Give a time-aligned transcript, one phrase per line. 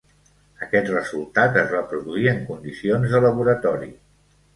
[0.67, 3.91] Aquest resultat es va produir en condicions de laboratori.